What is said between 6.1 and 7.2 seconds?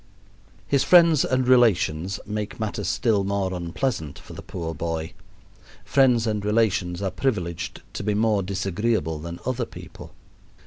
and relations are